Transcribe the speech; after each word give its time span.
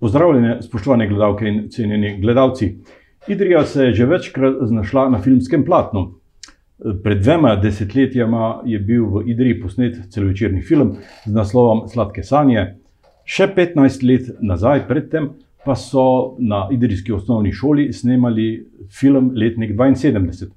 Pozdravljene, 0.00 0.62
spoštovane 0.62 1.08
gledalke 1.08 1.44
in 1.44 1.68
cenjeni 1.68 2.20
gledalci. 2.20 2.78
Idrija 3.28 3.64
se 3.64 3.84
je 3.84 3.94
že 3.94 4.06
večkrat 4.06 4.54
znašla 4.62 5.08
na 5.10 5.18
filmskem 5.20 5.64
platnu. 5.64 6.14
Pred 7.02 7.20
dvema 7.20 7.56
desetletjama 7.56 8.62
je 8.64 8.78
bil 8.78 9.04
v 9.04 9.22
Idriji 9.28 9.60
posnet 9.60 9.98
celovečerni 10.10 10.62
film 10.62 10.94
z 11.26 11.34
naslovom 11.34 11.82
Sladke 11.88 12.22
sanje. 12.22 12.64
Še 13.24 13.50
15 13.56 14.06
let 14.08 14.30
nazaj, 14.40 14.86
predtem, 14.88 15.28
pa 15.64 15.76
so 15.76 16.36
na 16.38 16.62
Idrijski 16.72 17.12
osnovni 17.12 17.52
šoli 17.52 17.92
snemali 17.92 18.48
film 18.88 19.32
Letnik 19.36 19.76
72. 19.76 20.48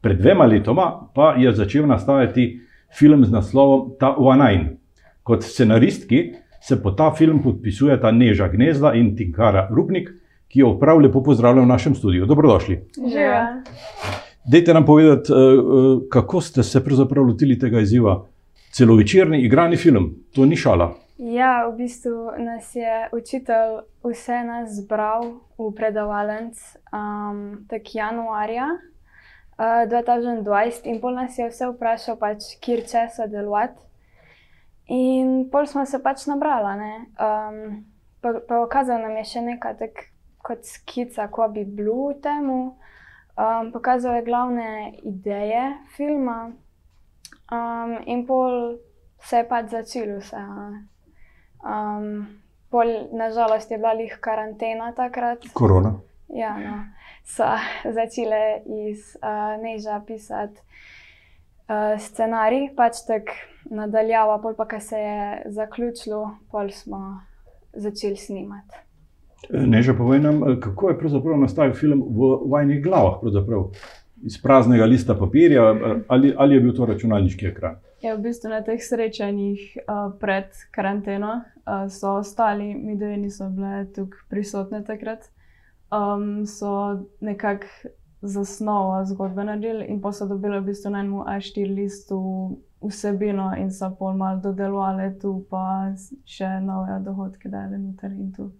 Pred 0.00 0.22
dvema 0.22 0.46
letoma 0.46 0.86
pa 1.14 1.34
je 1.34 1.52
začel 1.52 1.90
nastajati 1.90 2.60
film 2.98 3.24
z 3.24 3.34
naslovom 3.34 3.96
Ta 3.98 4.14
Uanain. 4.18 4.68
Kot 5.22 5.42
scenaristki 5.42 6.43
se 6.68 6.82
po 6.82 6.90
ta 6.90 7.10
film 7.10 7.42
podpisujeta 7.42 8.10
Neža 8.10 8.48
Gnezda 8.48 8.94
in 8.94 9.16
Tinkara 9.16 9.68
Rupnik, 9.70 10.08
ki 10.48 10.60
jo 10.60 10.78
prav 10.80 10.98
lepo 10.98 11.22
pozdravljam 11.22 11.64
v 11.64 11.68
našem 11.68 11.94
studiu. 11.94 12.26
Dobrodošli. 12.26 12.78
Živijo. 12.96 13.42
Dajte 14.52 14.74
nam 14.74 14.86
povedati, 14.86 15.32
eh, 15.32 15.36
eh, 15.36 16.08
kako 16.10 16.40
ste 16.40 16.62
se 16.62 16.84
pravzaprav 16.84 17.24
lotili 17.24 17.58
tega 17.58 17.80
izziva. 17.80 18.26
Celovečerni 18.72 19.42
igrani 19.44 19.76
film, 19.76 20.14
to 20.34 20.46
ni 20.46 20.56
šala. 20.56 20.94
Ja, 21.18 21.68
v 21.68 21.76
bistvu 21.76 22.32
nas 22.38 22.74
je 22.74 23.08
učitelj 23.12 23.84
vse 24.04 24.40
nas 24.44 24.72
zbral 24.80 25.22
v 25.58 25.70
predavalnic 25.76 26.58
um, 26.90 27.66
tak 27.68 27.94
januarja 27.94 28.66
uh, 28.72 29.84
2020 29.92 30.88
in 30.90 31.00
pol 31.00 31.14
nas 31.14 31.38
je 31.38 31.46
vse 31.48 31.70
vprašal, 31.70 32.16
pač, 32.18 32.56
kjer 32.60 32.82
če 32.88 33.08
sodelovati. 33.16 33.84
In 34.86 35.48
pol 35.52 35.66
smo 35.66 35.86
se 35.86 35.98
pač 36.02 36.26
nabrali. 36.28 36.90
Um, 37.16 37.84
pa, 38.20 38.34
pa 38.48 38.60
okazal 38.60 39.00
nam 39.00 39.16
je 39.22 39.24
še 39.32 39.44
nekaj 39.44 39.78
tak, 39.80 40.08
kot 40.44 40.66
skica, 40.68 41.28
ko 41.32 41.48
bi 41.48 41.64
bilo 41.64 42.10
v 42.12 42.20
temu. 42.20 42.58
Um, 43.34 43.72
pokazal 43.72 44.20
je 44.20 44.26
glavne 44.28 44.92
ideje 45.02 45.72
filma, 45.96 46.52
um, 47.50 47.94
in 48.06 48.22
pol 48.28 48.76
se 49.24 49.40
je 49.40 49.46
pač 49.48 49.72
začel 49.72 50.18
vse. 50.20 50.42
Um, 51.64 52.38
pol, 52.70 53.08
nažalost, 53.16 53.72
je 53.72 53.80
bila 53.80 53.96
jih 53.98 54.20
karantena 54.20 54.92
takrat. 54.92 55.48
Korona. 55.56 55.96
Ja, 56.28 56.54
no. 56.60 56.84
So 57.24 57.48
začele 57.96 58.60
iz 58.68 59.16
uh, 59.16 59.56
Neža 59.64 59.96
pisati 60.06 60.60
uh, 61.68 62.00
scenarij, 62.00 62.70
pač 62.76 63.04
tako 63.08 63.36
nadaljava, 63.70 64.38
pol 64.42 64.56
pa, 64.56 64.66
ko 64.68 64.80
se 64.80 64.98
je 64.98 65.42
zaključilo, 65.56 66.24
pol 66.52 66.70
smo 66.70 67.20
začeli 67.72 68.16
snimati. 68.16 68.82
Neža, 69.50 69.94
povej 69.94 70.20
nam, 70.24 70.40
kako 70.60 70.88
je 70.90 70.98
pravzaprav 70.98 71.40
nastajal 71.40 71.74
film 71.76 72.00
v 72.16 72.30
vajnih 72.50 72.82
glavah, 72.84 73.18
pravzaprav 73.20 73.66
iz 74.24 74.38
praznega 74.42 74.84
lista 74.84 75.14
papirja, 75.14 75.64
ali, 76.08 76.34
ali 76.36 76.54
je 76.54 76.60
bil 76.60 76.72
to 76.76 76.86
računalniški 76.86 77.46
ekran? 77.46 77.76
Ja, 78.04 78.14
v 78.16 78.24
bistvu 78.24 78.50
na 78.52 78.60
teh 78.64 78.80
srečanjih 78.80 79.60
uh, 79.80 80.12
pred 80.20 80.52
karanteno 80.72 81.40
uh, 81.40 81.86
so 81.92 82.18
ostali, 82.20 82.74
mi 82.74 82.96
dve 83.00 83.16
niso 83.16 83.48
bile 83.52 83.86
tukaj 83.96 84.26
prisotne 84.28 84.82
takrat, 84.84 85.28
um, 85.92 86.46
so 86.46 87.04
nekako 87.20 87.68
zasnovo 88.24 89.04
zgodbe 89.04 89.44
naredili 89.44 89.84
in 89.88 90.00
pa 90.00 90.12
so 90.12 90.26
dobili 90.26 90.60
v 90.60 90.64
bistvu 90.64 90.90
na 90.90 91.00
enem 91.00 91.12
A4 91.12 91.74
listu 91.74 92.18
vsebino 92.80 93.52
in 93.58 93.70
so 93.70 93.90
pol 93.98 94.16
mal 94.16 94.40
dodelovali 94.40 95.18
tu, 95.20 95.44
pa 95.50 95.92
še 96.24 96.48
nove 96.64 97.00
dohodke 97.04 97.48
dali 97.48 97.78
noter 97.78 98.12
in 98.12 98.32
tu. 98.32 98.50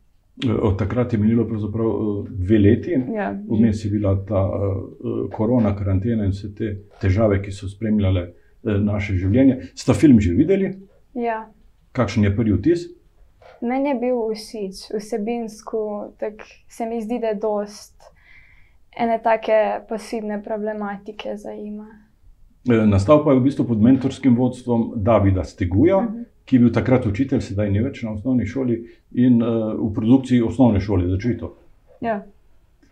Od 0.63 0.79
takrat 0.79 1.13
je 1.13 1.19
minilo 1.19 1.45
pravzaprav 1.47 1.91
dve 2.29 2.59
leti, 2.59 2.97
Ja, 3.15 3.31
vmes 3.49 3.85
je 3.85 3.91
bila 3.91 4.17
ta 4.27 4.43
uh, 4.49 5.29
korona, 5.33 5.77
karantena 5.77 6.25
in 6.27 6.35
vse 6.35 6.51
te 6.55 6.73
težave, 7.01 7.39
ki 7.43 7.53
so 7.55 7.69
spremljale 7.71 8.25
uh, 8.27 8.81
naše 8.83 9.15
življenje. 9.15 9.61
Sta 9.75 9.95
film 9.95 10.21
že 10.21 10.35
videli? 10.35 10.73
Ja. 11.15 11.45
Kakšen 11.95 12.27
je 12.27 12.35
prvi 12.37 12.57
vtis? 12.59 12.89
Meni 13.63 13.93
je 13.93 14.01
bil 14.01 14.19
všeč, 14.35 14.89
vsebinsko, 14.99 15.85
tako 16.19 16.51
se 16.69 16.89
mi 16.91 16.99
zdi, 17.01 17.21
da 17.23 17.31
je 17.33 17.39
dost 17.41 18.14
ene 18.97 19.19
take 19.23 19.81
posebne 19.89 20.43
problematike 20.43 21.37
zajema. 21.37 21.87
Eh, 22.71 22.87
Nastal 22.87 23.25
pa 23.25 23.33
je 23.33 23.39
v 23.39 23.43
bistvu 23.45 23.67
pod 23.69 23.83
mentorskim 23.83 24.37
vodstvom 24.37 24.93
Davida 24.97 25.45
Steguja, 25.45 25.97
uh 25.97 26.05
-huh. 26.05 26.25
ki 26.45 26.57
je 26.57 26.61
bil 26.61 26.73
takrat 26.73 27.07
učitelj, 27.07 27.41
sedaj 27.41 27.71
ni 27.71 27.83
več 27.83 28.03
na 28.03 28.13
osnovni 28.13 28.47
šoli 28.47 28.85
in 29.13 29.43
uh, 29.43 29.49
v 29.91 29.93
produkciji 29.95 30.43
osnovne 30.43 30.81
šole 30.81 31.09
začeto. 31.09 31.57
Ja. 32.01 32.23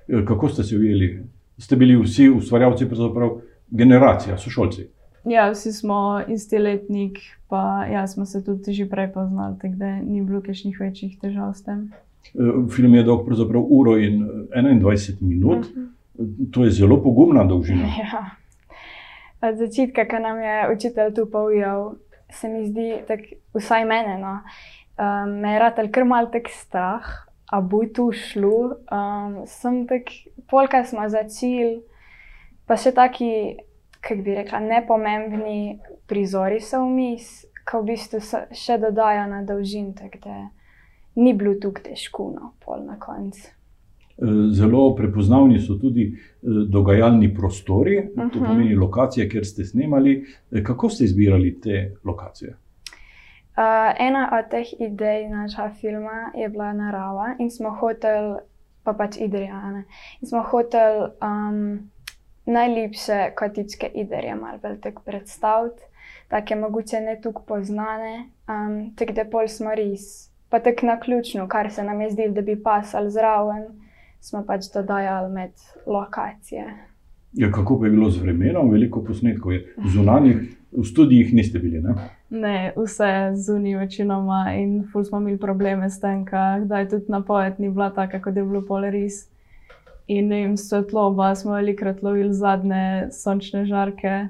Eh, 0.08 0.24
Kako 0.26 0.48
ste 0.48 0.62
se 0.62 0.76
ujeli? 0.76 1.22
Ste 1.58 1.76
bili 1.76 2.02
vsi 2.02 2.28
ustvarjalci, 2.30 2.86
pravzaprav 2.86 3.41
generacija, 3.70 4.38
sošolci. 4.38 4.88
ja, 5.24 5.50
vsi 5.50 5.72
smo 5.72 6.20
isti 6.28 6.58
letnik, 6.58 7.18
pa 7.48 7.86
ja, 7.92 8.06
smo 8.06 8.26
se 8.26 8.44
tudi 8.44 8.72
že 8.72 8.88
prej 8.88 9.12
poznali, 9.12 9.58
tako 9.60 9.74
da 9.76 10.00
ni 10.00 10.22
bilo 10.22 10.41
kakšnih 10.41 10.80
večjih 10.80 11.18
težav 11.20 11.54
s 11.54 11.62
tem. 11.62 11.91
Eh, 12.34 12.71
Film 12.75 12.94
je 12.94 13.03
dolg 13.03 13.27
pravzaprav 13.27 13.65
uro 13.69 13.97
in 13.99 14.22
eh, 14.55 14.62
21 14.62 15.21
minut. 15.21 15.66
Uh 15.66 15.72
-huh. 15.72 16.50
To 16.53 16.65
je 16.65 16.71
zelo 16.71 17.03
pogumna 17.03 17.44
dolžina. 17.44 17.87
Ja. 17.99 18.31
Od 19.49 19.56
začetka, 19.59 20.09
ko 20.09 20.19
nam 20.19 20.38
je 20.38 20.69
učitelj 20.77 21.15
tu 21.15 21.27
povedal, 21.31 21.94
se 22.31 22.49
mi 22.49 22.66
zdi, 22.66 23.03
tako 23.09 23.59
vsaj 23.59 23.84
mene, 23.84 24.19
no, 24.19 24.38
um, 24.99 25.41
me 25.41 25.53
je 25.53 25.59
ratelj 25.59 25.91
kar 25.91 26.05
mal 26.05 26.31
tak 26.31 26.49
strah, 26.49 27.03
a 27.50 27.60
bo 27.60 27.83
tu 27.94 28.12
šlo. 28.12 28.87
Um, 28.93 29.43
sem 29.47 29.87
tak, 29.87 30.03
polka 30.50 30.84
smo 30.84 31.09
začeli, 31.09 31.83
pa 32.66 32.77
še 32.77 32.93
taki, 32.94 33.59
kako 34.00 34.22
bi 34.22 34.34
rekla, 34.34 34.60
nepomembni 34.60 35.81
prizori 36.06 36.60
so 36.60 36.84
vmes, 36.87 37.44
ko 37.66 37.83
v 37.83 37.93
bistvu 37.93 38.22
še 38.54 38.78
dodajo 38.78 39.27
na 39.27 39.43
dolžin, 39.43 39.93
tako 39.94 40.22
da 40.22 40.37
ni 41.14 41.34
bilo 41.34 41.54
tu 41.54 41.72
težko, 41.74 42.32
no, 42.34 42.52
pol 42.58 42.84
na 42.86 42.98
koncu. 42.98 43.48
Eh, 44.18 44.24
Zelo 44.52 44.94
prepoznavni 44.94 45.60
so 45.60 45.74
tudi 45.74 46.02
eh, 46.06 46.18
dogajalni 46.68 47.34
prostori, 47.34 48.08
to 48.14 48.38
Mhm. 48.38 48.44
pomeni 48.46 48.74
lokacije, 48.74 49.28
kjer 49.28 49.46
ste 49.46 49.64
snemali. 49.64 50.16
Eh, 50.52 50.62
Kako 50.62 50.88
ste 50.88 51.04
izbirali 51.04 51.60
te 51.60 51.94
lokacije? 52.04 52.56
Uh, 53.52 53.58
ena 53.98 54.30
od 54.34 54.50
teh 54.50 54.80
idej 54.80 55.28
našega 55.28 55.70
filma 55.70 56.30
je 56.34 56.48
bila 56.48 56.72
narava 56.72 57.34
in 57.38 57.50
smo 57.50 57.70
hoteli, 57.70 58.38
pa 58.82 58.92
pač 58.92 59.16
Idrijane, 59.16 59.84
in 60.20 60.28
smo 60.28 60.42
hoteli 60.42 61.08
um, 61.20 61.90
najlepše 62.46 63.30
kotičke 63.36 63.90
Idrije 63.94 64.34
malo 64.34 64.58
bolj 64.58 64.80
tako 64.80 65.02
predstaviti, 65.02 65.82
take 66.28 66.56
mogoče 66.56 67.00
ne 67.00 67.20
tako 67.22 67.42
poznane, 67.42 68.14
um, 68.48 68.94
tako 68.96 69.12
da 69.12 69.24
pol 69.24 69.48
smo 69.48 69.74
res, 69.74 70.31
pa 70.52 70.60
tako 70.60 70.86
na 70.86 71.00
ključno, 71.00 71.48
kar 71.48 71.70
se 71.72 71.84
nam 71.84 72.00
je 72.00 72.10
zdelo, 72.10 72.34
da 72.34 72.40
bi 72.40 72.62
pasali 72.62 73.10
zraven, 73.10 73.62
smo 74.20 74.44
pač 74.46 74.68
dodajali 74.74 75.32
med 75.32 75.50
lokacije. 75.86 76.64
Ja, 77.32 77.52
kako 77.52 77.78
pa 77.80 77.86
je 77.86 77.90
bilo 77.90 78.10
z 78.10 78.20
vremenom? 78.20 78.70
Veliko 78.70 79.00
posnetkov 79.04 79.52
je 79.52 79.62
zunanjih, 79.94 80.36
v 80.72 80.84
studijih 80.84 81.32
niste 81.34 81.58
bili. 81.58 81.80
Ne? 81.80 81.94
Ne, 82.30 82.72
vse 82.76 83.32
zunaj 83.34 83.78
večinoma 83.80 84.42
in 84.56 84.82
ful 84.92 85.04
smo 85.04 85.22
imeli 85.22 85.38
probleme 85.41 85.88
s 85.91 86.00
tem, 86.00 86.26
da 86.64 86.78
je 86.78 86.88
tudi 86.88 87.08
napoved 87.08 87.54
ni 87.58 87.70
bila 87.70 87.88
taka, 87.91 88.20
kot 88.20 88.36
je 88.36 88.44
bilo 88.44 88.60
pol 88.68 88.84
res. 88.84 89.24
In 90.06 90.28
vem, 90.28 90.56
svetloba 90.56 91.34
smo 91.34 91.54
velikrat 91.56 92.02
lovili 92.02 92.34
zadnje 92.34 93.08
sončne 93.12 93.64
žarke, 93.64 94.28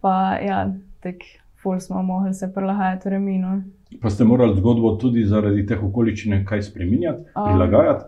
pa 0.00 0.38
ja, 0.46 0.60
tek 1.02 1.26
ful 1.66 1.80
smo 1.80 2.02
mogli 2.02 2.34
se 2.34 2.52
prilagajati 2.54 3.08
vremenu. 3.08 3.62
Pa 4.02 4.10
ste 4.10 4.24
morali 4.24 4.56
zgodbo 4.56 4.96
tudi 4.96 5.24
zaradi 5.26 5.66
teh 5.66 5.82
okoliščin 5.82 6.44
kaj 6.46 6.62
spremenjati, 6.62 7.24
Um. 7.34 7.44
prilagajati. 7.44 8.04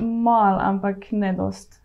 Mal, 0.00 0.58
ampak 0.60 0.96
ne 1.10 1.32
dost. 1.32 1.78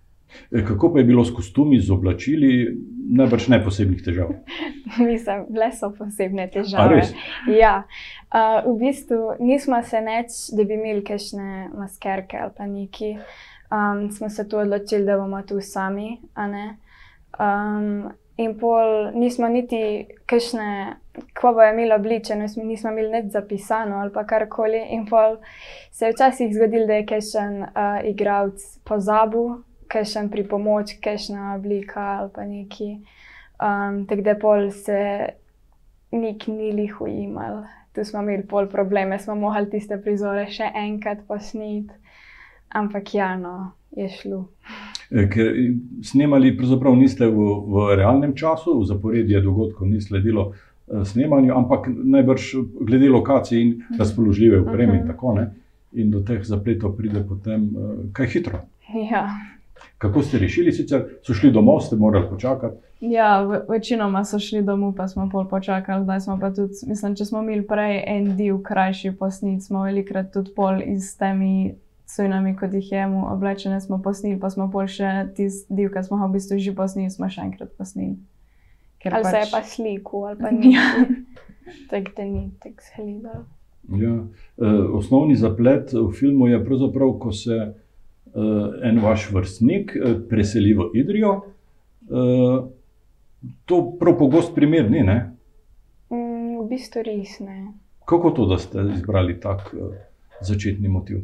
Eh, 0.51 0.65
Kako 0.65 0.93
pa 0.93 0.99
je 0.99 1.05
bilo 1.05 1.25
s 1.25 1.33
kostumi, 1.33 1.79
z 1.79 1.91
oblačili, 1.91 2.77
najbrž 3.09 3.47
ne 3.47 3.63
posebnih 3.63 4.01
težav. 4.03 4.33
Mislim, 5.09 5.45
bile 5.49 5.69
so 5.71 5.91
posebne 5.97 6.47
težave. 6.49 7.03
Ja, 7.59 7.83
uh, 8.33 8.65
v 8.65 8.79
bistvu 8.79 9.37
nismo 9.39 9.83
se 9.83 10.01
neč, 10.01 10.27
da 10.57 10.63
bi 10.63 10.73
imeli 10.73 11.03
kakšne 11.05 11.69
maskerke 11.77 12.37
ali 12.41 12.51
pa 12.57 12.65
neki. 12.65 13.13
Um, 13.69 14.09
smo 14.11 14.29
se 14.29 14.47
tu 14.49 14.57
odločili, 14.57 15.05
da 15.05 15.17
bomo 15.17 15.41
tu 15.41 15.61
sami. 15.61 16.17
Um, 16.37 18.09
in 18.37 18.55
pol 18.59 19.11
nismo 19.13 19.47
niti 19.47 20.07
kakšne, 20.25 20.95
ko 21.39 21.53
bo 21.53 21.63
imelo 21.63 21.95
obličeno, 21.95 22.47
smo- 22.47 22.63
nismo 22.63 22.91
imeli 22.91 23.11
nič 23.11 23.31
zapisano 23.31 23.99
ali 24.01 24.27
karkoli. 24.27 24.81
In 24.89 25.05
pol 25.05 25.37
se 25.91 26.05
je 26.05 26.11
včasih 26.11 26.55
zgodilo, 26.55 26.87
da 26.87 26.93
je 26.93 27.05
kakšen 27.05 27.61
uh, 27.61 27.99
igralec 28.09 28.63
pozabil, 28.83 29.61
kakšen 29.87 30.29
pripomoč, 30.29 30.97
kakšna 31.03 31.55
oblika 31.55 32.01
ali 32.19 32.29
pa 32.33 32.45
neki. 32.45 32.97
Um, 33.61 34.05
tako 34.07 34.21
da 34.21 34.35
pol 34.35 34.71
se 34.71 35.29
ni 36.11 36.71
lih 36.71 37.01
ujimal 37.01 37.63
tu 37.93 38.05
smo 38.05 38.21
imeli 38.21 38.47
pol 38.47 38.67
probleme, 38.67 39.19
smo 39.19 39.35
mogli 39.35 39.69
tiste 39.69 39.97
prizore 40.01 40.47
še 40.49 40.71
enkrat 40.75 41.23
posneti, 41.27 41.93
ampak 42.73 43.13
ja, 43.13 43.35
no, 43.37 43.71
je 43.93 44.09
šlo. 44.09 44.45
Eh, 45.11 45.29
ker 45.29 45.53
snemali 46.03 46.57
pravzaprav 46.57 46.95
niste 46.95 47.27
v, 47.27 47.37
v 47.65 47.95
realnem 47.95 48.33
času, 48.33 48.79
v 48.79 48.85
zaporedje 48.85 49.41
dogodkov 49.41 49.87
ni 49.87 50.01
sledilo 50.01 50.51
eh, 50.87 51.05
snemanju, 51.05 51.53
ampak 51.53 51.87
najbrž 51.87 52.53
glede 52.81 53.09
lokacij 53.09 53.61
in 53.61 53.73
razpoložljive 53.99 54.61
opreme 54.61 54.93
in 54.93 54.99
Mhm. 54.99 55.07
tako 55.07 55.33
ne. 55.33 55.49
In 55.93 56.11
do 56.11 56.19
teh 56.19 56.43
zapletov 56.43 56.97
pride 56.97 57.23
potem 57.23 57.63
eh, 57.63 57.79
kaj 58.13 58.27
hitro. 58.27 58.59
Ja. 59.11 59.29
Kako 59.97 60.21
ste 60.21 60.37
rešili, 60.37 60.71
sicer 60.71 61.05
so 61.21 61.33
šli 61.33 61.51
domov, 61.51 61.79
ste 61.81 61.95
morali 61.95 62.25
počakati. 62.29 62.75
Ja, 63.01 63.41
večinoma 63.69 64.23
so 64.25 64.39
šli 64.39 64.61
domov, 64.61 64.95
pa 64.95 65.07
smo 65.07 65.29
pol 65.29 65.45
počakali. 65.45 66.03
Zdaj 66.03 66.19
smo 66.19 66.39
pa 66.39 66.51
tudi, 66.51 66.73
mislim, 66.87 67.15
če 67.15 67.25
smo 67.25 67.41
imeli 67.41 67.61
prej 67.61 68.03
en 68.07 68.37
del 68.37 68.61
krajši 68.61 69.11
posnit, 69.11 69.63
smo 69.63 69.83
velikrat 69.83 70.31
tudi 70.33 70.51
pol 70.55 70.81
iz 70.85 71.17
temi 71.17 71.73
cunami, 72.15 72.55
kot 72.55 72.73
jih 72.73 72.91
je 72.91 73.07
mu 73.07 73.25
oblečene, 73.27 73.81
smo 73.81 74.01
posnili, 74.01 74.39
pa 74.39 74.49
smo 74.49 74.69
pol 74.71 74.87
še 74.87 75.09
tisti 75.35 75.73
del, 75.73 75.89
ki 75.89 76.03
smo 76.03 76.17
ga 76.17 76.27
v 76.27 76.37
bistvu 76.37 76.59
že 76.59 76.73
posnili, 76.73 77.09
smo 77.09 77.29
še 77.29 77.41
enkrat 77.41 77.73
posnili. 77.77 78.17
Ker 78.99 79.15
Ali 79.15 79.25
se 79.25 79.37
je 79.37 79.45
pač- 79.45 79.51
pa 79.51 79.61
sliko, 79.63 80.25
ali 80.25 80.37
pa 80.39 80.51
ni. 80.53 80.73
Ja. 80.73 80.87
Tako 81.89 82.11
da 82.17 82.23
ni 82.23 82.51
tako 82.59 82.81
sledil. 82.83 83.43
Ja. 83.93 84.13
Eh, 84.57 84.65
osnovni 84.93 85.35
zaplet 85.35 85.91
v 85.91 86.11
filmu 86.11 86.47
je 86.47 86.59
pravzaprav, 86.59 87.17
ko 87.19 87.31
se 87.31 87.55
eh, 87.55 87.73
en 88.83 88.99
vaš 88.99 89.31
vrstnik 89.31 89.91
eh, 89.95 90.15
preseli 90.29 90.73
v 90.73 90.89
Idrijo. 90.93 91.33
Eh, 92.03 92.57
to 93.65 93.95
prav 93.99 94.17
pogost 94.17 94.55
primer 94.55 94.89
ni. 94.89 95.03
Ne? 95.03 95.17
Mm, 96.09 96.61
v 96.61 96.69
bistvu 96.69 97.03
res 97.03 97.39
ne. 97.39 97.73
Kako 98.05 98.31
to, 98.31 98.45
da 98.45 98.57
ste 98.57 98.83
izbrali 98.93 99.39
tak 99.39 99.71
eh, 99.73 99.99
začetni 100.41 100.87
motiv? 100.87 101.23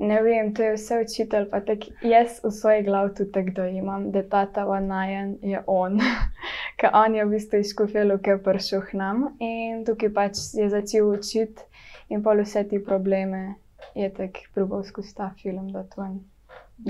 Ne 0.00 0.22
vem, 0.24 0.54
to 0.56 0.64
je 0.64 0.74
vse 0.78 1.02
učitelj. 1.04 1.46
Tak, 1.66 1.84
jaz 2.02 2.38
v 2.44 2.50
svoji 2.50 2.82
glavi 2.86 3.14
tudi 3.14 3.32
tako 3.32 3.50
dojemam, 3.56 4.10
da 4.10 4.22
ta 4.22 4.46
ta 4.46 4.80
najen 4.80 5.36
je 5.42 5.60
on. 5.66 6.00
Ker 6.80 6.90
on 6.96 7.14
je 7.14 7.24
v 7.24 7.30
bistvu 7.30 7.60
iz 7.60 7.74
Škofjeluke 7.74 8.38
prišel 8.44 8.80
k 8.88 8.96
nam 8.96 9.26
in 9.38 9.84
tukaj 9.84 10.12
pač 10.16 10.40
je 10.56 10.70
začel 10.72 11.10
učiti 11.12 11.68
in 12.08 12.22
pa 12.24 12.32
vse 12.38 12.64
te 12.64 12.80
probleme 12.80 13.54
je 13.94 14.08
tako 14.14 14.40
probal 14.54 14.82
skozi 14.84 15.14
ta 15.14 15.30
film, 15.42 15.68
da 15.72 15.82
to 15.82 16.02
je. 16.02 16.18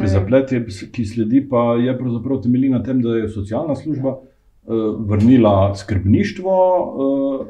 Zaplet, 0.06 0.52
je, 0.52 0.64
ki 0.92 1.04
sledi, 1.04 1.42
pa 1.48 1.74
je 1.82 1.96
pravzaprav 1.98 2.42
temelji 2.42 2.68
na 2.70 2.82
tem, 2.82 3.02
da 3.02 3.16
je 3.16 3.28
socialna 3.28 3.74
služba 3.74 4.10
eh, 4.10 4.72
vrnila 4.98 5.74
skrbništvo 5.74 6.54
eh, 6.54 7.46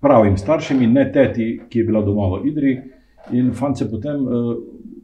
pravim 0.00 0.36
staršem 0.36 0.82
in 0.82 0.92
ne 0.92 1.12
teti, 1.12 1.60
ki 1.68 1.78
je 1.78 1.84
bila 1.84 2.02
doma 2.06 2.36
v 2.36 2.46
Idri. 2.46 2.76
In 3.34 3.50
fant 3.52 3.78
se 3.78 3.90
potem 3.90 4.22
eh, 4.22 4.54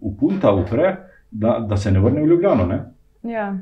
upunta, 0.03 0.53
upre, 0.53 0.97
da, 1.31 1.59
da 1.61 1.77
se 1.77 1.91
ne 1.91 2.01
vrne 2.01 2.23
v 2.23 2.27
Ljubljano. 2.27 2.67
Ne? 2.67 2.81
Ja, 3.25 3.53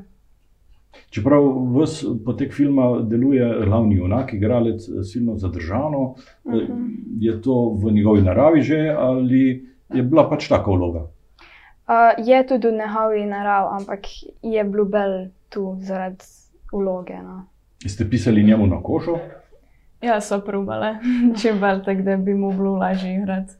Čeprav 1.09 1.43
vse 1.73 2.05
potek 2.25 2.53
filma 2.53 2.99
deluje 3.01 3.45
glavni 3.65 3.95
junak, 3.95 4.33
igralec 4.33 4.89
eh, 4.89 5.03
silno 5.03 5.37
zadržano, 5.37 6.15
eh, 6.45 6.49
Mhm. 6.51 6.87
je 7.19 7.41
to 7.41 7.55
v 7.75 7.91
njegovi 7.91 8.21
naravi 8.21 8.61
že 8.61 8.95
ali 8.97 9.43
je 9.89 10.03
bila 10.03 10.29
pač 10.29 10.47
taka 10.47 10.71
vloga. 10.71 10.99
Uh, 11.87 11.95
je 12.17 12.47
tudi 12.47 12.67
v 12.67 12.71
njegovi 12.73 13.25
naravi, 13.25 13.67
ampak 13.71 13.99
je 14.41 14.63
bil 14.63 14.85
bolj 14.85 15.15
tu 15.49 15.75
zaradi 15.79 16.25
vloge. 16.73 17.17
No. 17.17 17.45
Ste 17.87 18.09
pisali 18.09 18.43
njemu 18.43 18.67
na 18.67 18.81
košo, 18.83 19.17
ja 20.01 20.21
so 20.21 20.41
probale, 20.41 20.95
čim 21.41 21.59
bolj 21.59 21.83
tako, 21.85 22.01
da 22.01 22.17
bi 22.17 22.33
mu 22.33 22.51
bilo 22.51 22.75
lažje 22.75 23.15
igrati. 23.15 23.53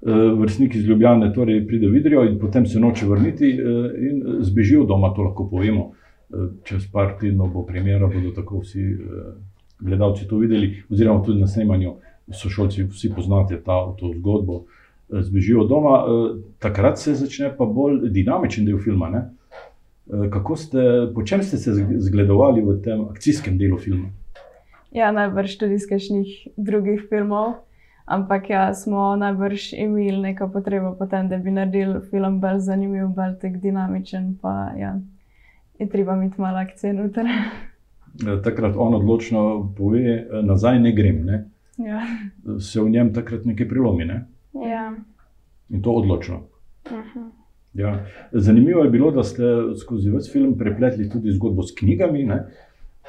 Eh, 0.00 0.10
vrstnik 0.34 0.74
iz 0.74 0.86
Ljubljane 0.86 1.32
torej 1.32 1.66
pride 1.66 1.88
v 1.88 1.96
Idrijo 1.96 2.22
in 2.24 2.38
potem 2.38 2.66
se 2.66 2.80
noče 2.80 3.06
vrniti 3.06 3.50
eh, 3.50 3.64
in 4.00 4.22
zbeži 4.40 4.76
od 4.76 4.88
doma, 4.88 5.12
to 5.14 5.22
lahko 5.22 5.44
povemo. 5.44 5.90
Eh, 6.30 6.36
Čez 6.64 6.86
par 6.92 7.18
tednov 7.20 7.50
bo 7.50 7.66
premjera, 7.66 8.06
bodo 8.06 8.30
tako 8.32 8.60
vsi 8.60 8.80
eh, 8.80 8.96
gledalci 9.80 10.28
to 10.28 10.38
videli, 10.38 10.82
oziroma 10.90 11.22
tudi 11.24 11.40
na 11.40 11.46
snemanju, 11.46 11.92
sošolci 12.32 12.84
vsi 12.84 13.12
poznate 13.14 13.60
ta, 13.60 13.94
to 13.94 14.12
zgodbo. 14.16 14.62
Eh, 15.10 15.20
Zbežijo 15.20 15.60
od 15.60 15.68
doma, 15.68 15.98
eh, 15.98 16.32
takrat 16.58 16.98
se 16.98 17.14
začne 17.14 17.52
pa 17.58 17.64
bolj 17.66 18.08
dinamičen 18.10 18.64
del 18.64 18.78
filma. 18.78 19.10
Ne? 19.10 19.20
Eh, 19.20 20.30
Kako 20.30 20.56
ste, 20.56 20.78
po 21.14 21.22
čem 21.22 21.42
ste 21.42 21.56
se 21.58 21.72
zg- 21.72 21.98
zgledovali 22.00 22.62
v 22.62 22.80
tem 22.80 23.00
akcijskem 23.02 23.58
delu 23.58 23.76
filma? 23.78 24.08
Ja, 24.92 25.12
najbrž 25.12 25.58
tudi 25.58 25.74
iz 25.74 25.84
kakšnih 25.86 26.26
drugih 26.56 27.04
filmov. 27.08 27.60
Ampak 28.10 28.50
ja, 28.50 28.74
smo 28.74 29.16
najbrž 29.16 29.72
imeli 29.72 30.18
neko 30.18 30.48
potrebo 30.50 30.96
potem, 30.98 31.28
da 31.28 31.38
bi 31.38 31.50
naredili 31.50 32.00
film 32.10 32.40
bolj 32.40 32.58
zanimiv, 32.58 33.06
bolj 33.14 33.36
tak 33.40 33.60
dinamičen. 33.62 34.34
Pa 34.42 34.72
ja, 34.78 34.96
je 35.78 35.88
treba 35.88 36.16
imeti 36.18 36.40
malo 36.40 36.58
akcije 36.58 36.92
noter. 36.92 37.26
Eh, 37.26 38.42
Takrat 38.44 38.74
on 38.76 38.94
odločno 38.94 39.72
pove, 39.76 40.00
eh, 40.00 40.42
nazaj 40.42 40.80
ne 40.80 40.92
grem. 40.92 41.24
Ne? 41.24 41.44
Ja. 41.78 42.00
Se 42.58 42.80
v 42.80 42.90
njem 42.90 43.14
takrat 43.14 43.44
nekaj 43.44 43.68
prilomi. 43.68 44.04
Ne? 44.04 44.24
Ja. 44.66 44.92
In 45.68 45.82
to 45.82 45.92
odločno. 45.92 46.42
-huh. 46.84 47.30
Ja. 47.74 48.04
Zanimivo 48.32 48.82
je 48.82 48.90
bilo, 48.90 49.10
da 49.10 49.22
ste 49.22 49.42
skozi 49.80 50.10
vse 50.10 50.32
film 50.32 50.58
prepletli 50.58 51.10
tudi 51.10 51.32
zgodbo 51.32 51.62
s 51.62 51.74
knjigami. 51.78 52.24
Ne? 52.24 52.46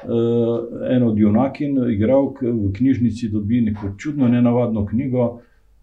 Uh, 0.02 0.90
en 0.90 1.02
od 1.06 1.18
junakin, 1.18 1.76
igralk 1.92 2.42
v 2.42 2.72
knjižnici, 2.74 3.28
dobi 3.28 3.60
neko 3.60 3.94
čudno, 3.98 4.28
nenavadno 4.28 4.86
knjigo. 4.86 5.26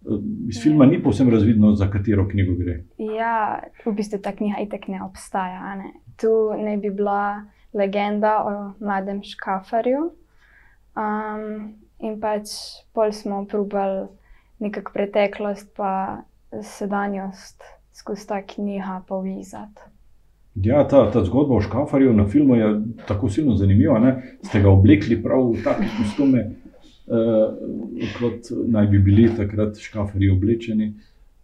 Uh, 0.06 0.20
iz 0.50 0.62
filma 0.64 0.86
ni 0.86 1.02
povsem 1.04 1.30
razvidno, 1.30 1.74
za 1.76 1.90
katero 1.92 2.28
knjigo 2.28 2.56
gre. 2.60 2.84
Ja, 2.98 3.60
v 3.86 3.94
bistvu 3.96 4.20
ta 4.24 4.36
knjiga 4.36 4.64
itek 4.66 4.88
ne 4.88 5.04
obstaja. 5.04 5.76
Ne? 5.80 5.94
Tu 6.20 6.32
naj 6.64 6.78
bi 6.78 6.92
bila 6.92 7.46
legenda 7.74 8.40
o 8.44 8.56
mladem 8.80 9.24
škafarju. 9.24 10.10
Um, 11.00 11.76
in 12.00 12.20
pač 12.20 12.52
pol 12.96 13.12
smo 13.16 13.46
probali 13.48 14.08
nekako 14.60 14.92
preteklost, 14.94 15.72
pa 15.78 16.24
sedanjost 16.52 17.64
skozi 17.94 18.28
ta 18.28 18.42
knjiga 18.42 19.02
povezati. 19.08 19.82
Ja, 20.64 20.88
ta, 20.88 21.12
ta 21.12 21.24
zgodba 21.26 21.56
o 21.56 21.62
škafarju 21.62 22.14
na 22.14 22.28
filmu 22.28 22.56
je 22.56 22.82
tako 23.08 23.30
silno 23.30 23.56
zanimiva. 23.56 24.00
Ne? 24.00 24.38
Ste 24.44 24.62
ga 24.62 24.70
oblekli 24.70 25.22
prav 25.24 25.52
v 25.52 25.64
take 25.64 25.88
kostume, 25.98 26.40
eh, 26.40 28.10
kot 28.20 28.52
naj 28.68 28.88
bi 28.88 29.00
bili 29.00 29.30
takrat 29.38 29.78
škafarji 29.78 30.30
oblečeni. 30.30 30.94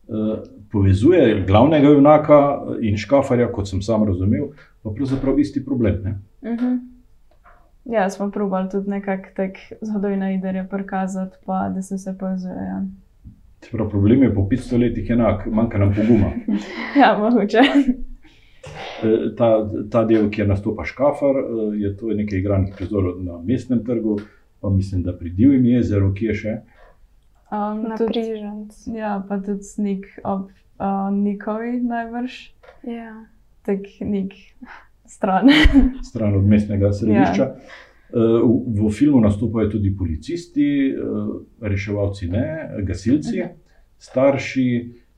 Eh, 0.07 0.35
povezuje 0.71 1.44
glavnega 1.47 1.89
junaka 1.89 2.39
in 2.81 2.98
škafarja, 2.98 3.48
kot 3.51 3.69
sem 3.69 3.81
sam 3.81 4.03
razumel, 4.05 4.51
pa 4.84 4.91
pravzaprav 4.93 5.39
isti 5.39 5.65
problem. 5.65 6.01
Ne? 6.03 6.19
Uh 6.41 6.60
-huh. 6.60 6.77
Ja, 7.86 8.10
smo 8.10 8.31
probali 8.31 8.69
tudi 8.69 8.89
nekako 8.89 9.29
tak 9.36 9.51
zgodovino 9.81 10.31
iderja 10.31 10.63
prikazati, 10.63 11.38
pa 11.45 11.69
da 11.69 11.81
se 11.81 11.95
vse 11.95 12.15
povezuje. 12.19 12.55
Ja. 12.55 12.84
Se 13.62 13.72
pravi, 13.72 13.89
problem 13.89 14.24
je 14.24 14.36
po 14.36 14.41
500 14.41 14.79
letih 14.79 15.10
enak, 15.10 15.45
manjka 15.45 15.77
nam 15.77 15.93
poguma. 15.95 16.31
ja, 17.01 17.17
mogoče. 17.17 17.62
Eh, 19.03 19.36
Ta, 19.38 19.50
ta 19.89 20.05
del, 20.05 20.29
kjer 20.29 20.48
nastopa 20.48 20.86
škafar, 20.86 21.36
eh, 21.36 21.44
je 21.77 21.98
to 21.98 22.08
nekaj 22.08 22.39
igranih 22.39 22.74
prizorov 22.77 23.24
na 23.24 23.39
mestnem 23.39 23.84
trgu, 23.84 24.20
pa 24.62 24.70
mislim, 24.70 25.03
da 25.03 25.13
pri 25.13 25.29
Divjem 25.29 25.65
jezeru, 25.67 26.13
ki 26.13 26.25
je 26.25 26.34
še. 26.36 26.53
Um, 27.48 27.84
Na 27.84 27.96
prižanc. 27.98 28.72
ja, 28.89 29.24
pa 29.29 29.38
tudi 29.38 29.63
snik 29.63 30.05
ob 30.24 30.48
uh, 30.79 30.86
Nikovi 31.13 31.79
najbrž, 31.79 32.39
Ja. 32.84 33.25
tak 33.62 33.79
nik 34.01 34.34
stran. 35.05 35.50
stran 36.10 36.36
od 36.36 36.46
mestnega 36.46 36.91
središča. 36.91 37.44
Ja. 37.44 37.55
V, 38.12 38.51
v 38.79 38.91
filmu 38.91 39.20
nastopajo 39.20 39.70
tudi 39.70 39.89
policisti, 39.91 40.67
eh, 40.88 40.94
reševalci, 41.62 42.27
ne, 42.27 42.46
gasilci, 42.82 43.41
starši. 43.98 44.67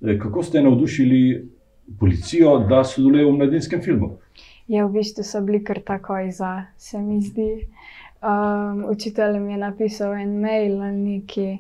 Eh, 0.02 0.18
Kako 0.18 0.44
ste 0.44 0.62
navdušili 0.62 1.50
policijo, 2.00 2.60
da 2.60 2.84
sodeluje 2.84 3.26
v 3.26 3.32
mladinskem 3.38 3.82
filmu? 3.82 4.18
Ja, 4.68 4.86
v 4.86 5.00
bistvu 5.00 5.24
so 5.24 5.42
bili 5.42 5.64
kar 5.64 5.80
takoj 5.86 6.32
za, 6.32 6.66
se 6.78 7.00
mi 7.00 7.22
zdi. 7.22 7.68
Um, 8.22 8.86
učitelj 8.92 9.40
mi 9.40 9.52
je 9.54 9.58
napisal 9.58 10.14
en 10.14 10.40
mail 10.42 10.82
ali 10.82 10.98
neki, 10.98 11.58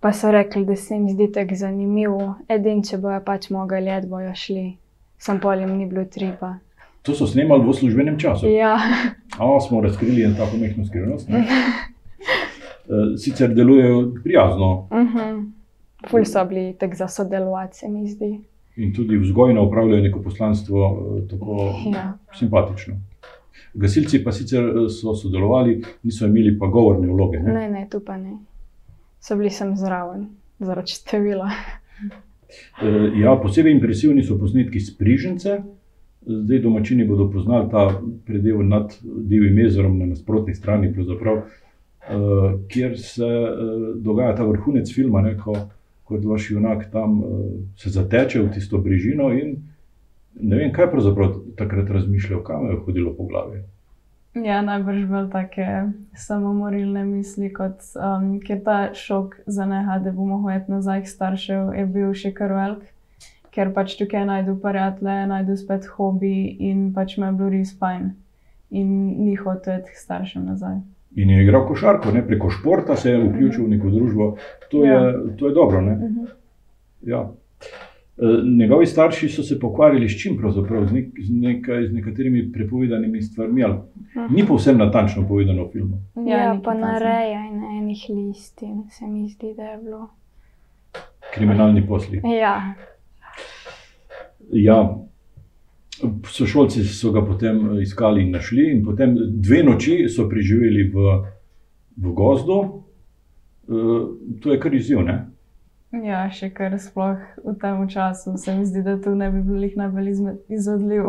pa 0.00 0.12
so 0.12 0.30
rekli, 0.30 0.64
da 0.64 0.76
se 0.76 0.94
jim 0.94 1.08
zdi 1.08 1.32
tako 1.32 1.54
zanimivo. 1.54 2.34
Edin, 2.48 2.82
če 2.82 2.98
bojo 2.98 3.20
pač 3.24 3.50
mogli 3.50 3.80
let, 3.80 4.08
bojo 4.08 4.34
šli. 4.34 4.76
Sam 5.18 5.40
poljem 5.40 5.76
ni 5.78 5.86
bilo 5.86 6.04
treba. 6.04 6.58
To 7.02 7.14
so 7.14 7.26
snemali 7.26 7.64
v 7.64 7.74
službenem 7.74 8.18
času. 8.18 8.50
Ja, 8.50 8.76
A, 9.38 9.60
smo 9.60 9.80
razkrili 9.80 10.22
en 10.24 10.34
tako 10.36 10.56
mehko 10.56 10.84
skrivnost. 10.84 11.28
ne. 11.28 11.46
Eh, 12.88 13.18
Sicer 13.18 13.54
delujejo 13.54 14.12
prijazno 14.24 14.88
uh 14.90 14.98
-huh. 14.98 15.50
ful 16.10 16.24
so 16.24 16.44
bili 16.44 16.72
tako 16.78 16.94
za 16.94 17.08
sodelovati, 17.08 17.76
se 17.78 17.88
mi 17.88 18.08
zdi. 18.08 18.40
In 18.78 18.92
tudi 18.94 19.18
vzgojno 19.18 19.64
upravljajo 19.66 20.02
neko 20.02 20.22
poslanstvo 20.22 20.82
eh, 21.18 21.28
tako 21.28 21.56
Ja. 21.94 22.18
simpatično. 22.34 22.94
Gasilci 23.74 24.24
pa 24.24 24.32
sicer 24.32 24.64
eh, 24.64 24.88
so 24.90 25.14
sodelovali, 25.14 25.76
niso 26.02 26.26
imeli 26.26 26.58
pa 26.58 26.66
govorne 26.66 27.08
vloge. 27.08 27.38
Ne? 27.38 27.52
Ne, 27.52 27.68
ne, 27.70 27.86
tu 27.90 28.00
pa 28.00 28.16
ne. 28.16 28.36
so 29.20 29.36
bili 29.36 29.50
sem 29.50 29.76
zraven, 29.76 30.26
zaradi 30.58 30.92
števila. 30.92 31.50
Eh, 32.82 33.18
Ja, 33.18 33.36
posebej 33.36 33.72
impresivni 33.72 34.22
so 34.24 34.38
posnetki 34.38 34.80
s 34.80 34.96
Prižence. 34.96 35.58
Zdaj 36.22 36.58
domačini 36.58 37.04
bodo 37.04 37.30
poznali 37.30 37.70
ta 37.70 38.00
predel 38.26 38.62
nad 38.62 38.92
Divjim 39.02 39.58
jezerom 39.58 39.98
na 39.98 40.06
nasprotni 40.06 40.54
strani, 40.54 40.88
eh, 40.88 40.94
kjer 42.68 42.98
se 42.98 43.24
eh, 43.24 43.56
dogaja 43.96 44.34
ta 44.36 44.44
vrhunec 44.44 44.94
filma, 44.94 45.20
ne, 45.22 45.36
ko 45.36 45.54
kot 46.08 46.24
vaš 46.24 46.50
junak 46.50 46.86
tam 46.92 47.18
eh, 47.22 47.48
se 47.76 47.90
zateče 47.90 48.42
v 48.42 48.52
tisto 48.54 48.78
brežino 48.78 49.32
in 49.32 49.56
ne 50.40 50.56
vem, 50.56 50.72
kaj 50.72 50.90
pravzaprav 50.90 51.34
takrat 51.58 51.90
razmišljal, 51.90 52.42
kam 52.42 52.66
je 52.70 52.78
hodilo 52.84 53.14
po 53.16 53.26
glavi. 53.26 53.62
Ja, 54.34 54.60
najbrž 54.62 55.06
bolj 55.08 55.30
take 55.32 55.66
samomorilne 56.16 57.02
misli, 57.04 57.48
kot 57.52 57.82
um, 57.96 58.36
ker 58.44 58.60
ta 58.64 58.76
šok 58.94 59.34
za 59.46 59.66
neha, 59.66 59.98
da 60.04 60.12
bomo 60.12 60.38
hodili 60.44 60.76
nazaj 60.76 61.02
k 61.02 61.10
staršev, 61.14 61.72
je 61.74 61.86
bil 61.86 62.12
še 62.14 62.30
kar 62.36 62.54
velik, 62.54 62.84
ker 63.54 63.72
pač 63.74 63.96
tukaj 63.98 64.28
najdu 64.28 64.54
prijatelje, 64.62 65.26
najdu 65.32 65.56
spet 65.58 65.88
hobi 65.96 66.36
in 66.70 66.92
pač 66.94 67.16
me 67.18 67.32
je 67.32 67.38
bilo 67.40 67.50
res 67.56 67.74
fajn. 67.80 68.12
In 68.70 68.88
ni 69.24 69.34
hotel 69.40 69.82
k 69.82 69.96
staršem 69.96 70.44
nazaj. 70.52 70.82
In 71.14 71.30
je 71.30 71.42
igral 71.42 71.66
košarko, 71.66 72.10
ne, 72.10 72.26
preko 72.26 72.50
športa 72.50 72.96
se 72.96 73.10
je 73.10 73.18
vključil 73.20 73.64
v 73.64 73.70
neko 73.70 73.90
družbo. 73.90 74.36
To 74.70 74.84
je, 74.84 74.92
Ja. 74.92 75.12
to 75.38 75.46
je 75.46 75.54
dobro. 75.54 75.80
Ne? 75.80 75.94
Mhm. 75.94 76.24
Ja. 77.02 77.30
E, 78.18 78.24
Njegovi 78.52 78.86
starši 78.86 79.28
so 79.28 79.42
se 79.42 79.58
pokvarjali 79.60 80.08
s 80.08 80.20
čim 80.20 80.36
pravzaprav, 80.36 80.86
z, 80.86 80.92
nek, 80.92 81.06
z, 81.18 81.30
nekaj, 81.32 81.86
z 81.86 81.92
nekaterimi 81.92 82.52
prepovedanimi 82.52 83.22
stvarmi. 83.22 83.64
ali 83.64 83.76
Ni 84.30 84.44
povsem 84.44 84.78
natančno 84.78 85.28
povedano 85.28 85.64
v 85.64 85.70
filmu. 85.70 85.96
Ja, 86.16 86.22
nekaj 86.22 86.62
pa 86.64 86.72
takega. 86.72 86.86
nareja 86.86 87.40
in 87.46 87.62
enih 87.74 88.04
listin, 88.10 88.84
se 88.90 89.06
mi 89.06 89.28
zdi, 89.28 89.54
da 89.56 89.62
je 89.64 89.78
bilo. 89.78 90.08
Kriminalni 91.34 91.86
posli. 91.86 92.20
Ja, 92.32 92.74
Ja. 94.52 94.96
Sošolci 96.24 96.84
so 96.84 97.12
ga 97.12 97.22
potem 97.26 97.78
eh, 97.78 97.82
iskali 97.82 98.22
in 98.22 98.30
našli, 98.30 98.70
in 98.72 98.84
potem 98.84 99.16
dve 99.18 99.62
noči 99.62 100.08
so 100.08 100.28
preživeli 100.28 100.86
v, 100.92 101.08
v 101.96 102.12
gozdu. 102.14 102.58
E, 103.68 103.82
To 104.40 104.52
je 104.52 104.60
kar 104.60 104.74
izziv. 104.74 105.02
Ne? 105.04 105.26
Ja, 106.04 106.28
še 106.30 106.50
kar 106.52 106.76
sploh 106.78 107.18
v 107.44 107.54
tem 107.60 107.82
času 107.88 108.36
se 108.38 108.54
mi 108.54 108.64
zdi, 108.66 108.82
da 108.84 108.98
to 109.00 109.14
ne 109.14 109.30
bi 109.32 109.42
bil 109.42 109.56
glih 109.56 109.76
najbolj 109.76 110.10
izme- 110.10 110.36
izvedljiv. 110.48 111.04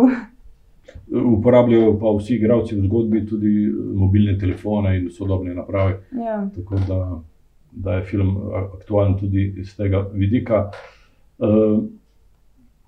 Uporabljajo 1.12 2.00
pa 2.00 2.12
vsi 2.18 2.36
igralci 2.36 2.76
v 2.76 2.88
zgodbi 2.88 3.26
tudi 3.28 3.54
eh, 3.68 3.74
mobilne 3.94 4.38
telefone 4.40 4.98
in 4.98 5.10
sodobne 5.12 5.54
naprave. 5.54 6.00
Ja. 6.18 6.42
Tako 6.56 6.82
da, 6.88 7.00
da 7.72 8.00
je 8.00 8.06
film 8.10 8.38
aktualen 8.56 9.18
tudi 9.20 9.54
iz 9.62 9.76
tega 9.78 10.08
vidika. 10.14 10.72
Eh, 11.40 11.78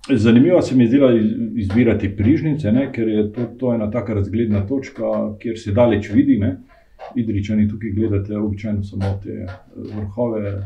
Zanimivo 0.10 0.62
se 0.62 0.76
mi 0.76 0.84
je 0.84 0.88
zdela 0.88 1.14
iz- 1.14 1.32
izbirati 1.56 2.16
prižnice, 2.16 2.72
ne, 2.72 2.92
ker 2.92 3.08
je 3.08 3.32
to, 3.34 3.46
to 3.58 3.74
ena 3.74 3.92
taka 3.92 4.14
razgledna 4.14 4.68
točka, 4.68 5.04
kjer 5.40 5.60
se 5.60 5.72
daleč 5.72 6.10
vidi. 6.10 6.38
Ne. 6.38 6.58
Idričani 7.16 7.68
tukaj 7.68 7.90
gledate 7.92 8.38
običajno 8.38 8.84
samo 8.84 9.20
te 9.24 9.30
eh, 9.30 9.48
vrhove, 9.96 10.64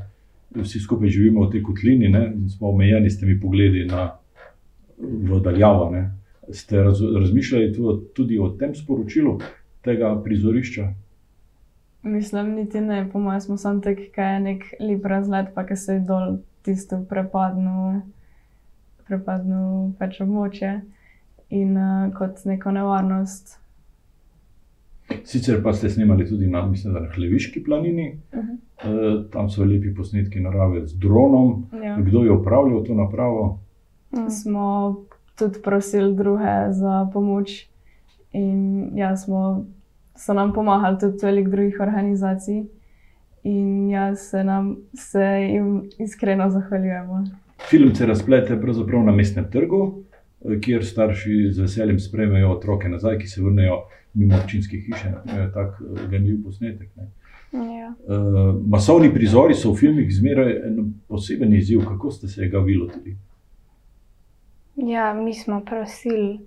vsi 0.51 0.79
skupaj 0.79 1.07
živimo 1.07 1.45
v 1.45 1.51
tej 1.51 1.63
kotlini 1.63 2.09
ne, 2.09 2.25
smo 2.49 2.69
omejeni 2.69 3.09
s 3.09 3.19
temi 3.19 3.39
pogledi 3.39 3.85
na 3.85 4.11
daljavo. 5.41 5.89
Ne. 5.91 6.11
Ste 6.49 6.83
raz, 6.83 7.01
razmišljali 7.15 7.73
tu- 7.73 8.03
tudi 8.13 8.39
o 8.39 8.49
tem 8.49 8.75
sporočilu 8.75 9.39
tega 9.81 10.21
prizorišča? 10.23 10.93
Mislim, 12.03 12.55
niti 12.55 12.81
ne, 12.81 13.09
po 13.13 13.19
mojem, 13.19 13.41
smo 13.41 13.57
samo 13.57 13.79
tak, 13.79 13.97
kaj 14.15 14.33
je 14.33 14.39
nek 14.39 14.63
lep 14.79 15.05
razgled, 15.05 15.45
pa 15.55 15.65
ki 15.65 15.75
se 15.75 15.93
je 15.93 15.99
dol 15.99 16.37
tisto 16.61 17.05
prepadno, 17.09 18.01
prepadno 19.07 19.91
pač 20.00 20.21
območje 20.21 20.81
in 21.50 21.77
uh, 21.77 22.13
kot 22.17 22.45
neko 22.45 22.71
nevarnost. 22.71 23.59
Sicer 25.24 25.62
pa 25.63 25.74
ste 25.74 25.89
snemali 25.89 26.25
tudi 26.25 26.47
na, 26.47 26.65
mislim, 26.65 26.93
da 26.93 27.00
na 27.00 27.09
Hleviški 27.13 27.63
planini, 27.63 28.19
Uh 28.33 28.39
-huh. 28.39 29.25
e, 29.25 29.29
tam 29.31 29.50
so 29.50 29.63
lepi 29.63 29.93
posnetki 29.95 30.39
narave 30.39 30.88
z 30.88 30.97
dronom. 31.00 31.65
ja. 31.83 31.97
Kdo 32.01 32.24
je 32.24 32.31
upravljal 32.31 32.83
to 32.83 32.93
napravo? 32.93 33.59
mm. 34.12 34.29
Smo 34.29 34.95
tudi 35.38 35.62
prosili 35.63 36.15
druge 36.15 36.71
za 36.71 37.09
pomoč 37.13 37.69
in 38.31 38.89
ja, 38.97 39.17
smo, 39.17 39.65
so 40.15 40.33
nam 40.33 40.53
pomagali 40.53 41.00
tudi 41.00 41.17
veliko 41.24 41.50
drugih 41.50 41.77
organizacij. 41.79 42.63
In 43.43 43.89
ja, 43.89 44.15
se, 44.15 44.43
nam, 44.43 44.75
se 44.93 45.21
jim 45.53 45.83
iskreno 46.00 46.50
zahvaljujemo. 46.50 47.24
Film 47.69 47.95
se 47.95 48.05
razplete 48.05 48.62
pravzaprav 48.62 49.03
na 49.03 49.12
mestnem 49.12 49.45
trgu, 49.51 50.03
e, 50.45 50.60
kjer 50.62 50.86
starši 50.86 51.51
z 51.51 51.62
veseljem 51.62 52.00
sprejmejo 52.00 52.51
otroke 52.51 52.89
nazaj, 52.89 53.19
ki 53.19 53.27
se 53.27 53.43
vrnejo 53.43 53.81
mimo 54.13 54.38
občinske 54.43 54.77
hiše. 54.77 55.13
To 55.25 55.39
je 55.39 55.51
tak 55.53 55.81
e, 55.81 56.07
ganljiv 56.12 56.43
posnetek. 56.43 56.89
Ne. 56.95 57.10
ja. 57.79 57.93
E, 58.07 58.19
masovni 58.67 59.13
prizori 59.13 59.53
so 59.53 59.74
v 59.74 59.81
filmih 59.84 60.12
zmeraj 60.13 60.60
en 60.67 60.93
poseben 61.07 61.53
izziv. 61.53 61.86
Kako 61.88 62.12
ste 62.12 62.27
se 62.27 62.48
ga 62.48 62.60
vi 62.60 62.77
lotili? 62.77 63.17
ja, 64.75 65.13
mi 65.13 65.34
smo 65.34 65.62
prosili 65.65 66.39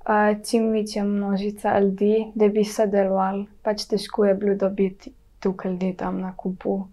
uh, 0.00 0.44
čim 0.50 0.70
večjo 0.70 1.04
množico 1.04 1.78
ljudi, 1.78 2.32
da 2.34 2.48
bi 2.48 2.64
sodelovali. 2.64 3.46
Pač 3.62 3.84
težko 3.84 4.24
je 4.24 4.34
bilo 4.34 4.54
dobiti 4.54 5.12
tukaj 5.40 5.72
ljudi 5.72 5.94
tam 5.96 6.20
na 6.20 6.34
kupu. 6.36 6.86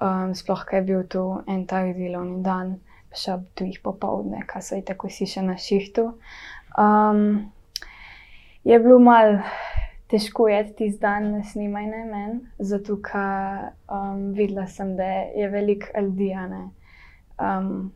Um, 0.00 0.34
sploh, 0.34 0.64
ker 0.68 0.78
je 0.78 0.84
bil 0.84 1.06
tu 1.08 1.22
en 1.46 1.64
tak 1.66 1.96
delovni 1.96 2.42
dan, 2.42 2.76
še 3.14 3.34
ob 3.34 3.46
dveh 3.58 3.80
popovdne, 3.82 4.44
kaj 4.46 4.62
so 4.62 4.80
tako 4.84 5.08
vsi 5.08 5.26
še 5.26 5.42
na 5.42 5.56
šihtu. 5.56 6.10
Um, 6.78 7.50
je 8.64 8.78
bilo 8.78 8.98
malo 8.98 9.40
težko 10.08 10.48
je 10.48 10.74
tisti 10.76 11.00
dan 11.00 11.32
na 11.32 11.44
snemanje 11.44 12.04
meni, 12.10 12.40
zato 12.58 12.96
ker 13.04 13.72
um, 13.92 14.32
videla 14.32 14.66
sem, 14.66 14.96
da 14.96 15.04
je 15.36 15.48
veliko 15.52 16.00
ljudi, 16.00 16.32
um, 17.38 17.90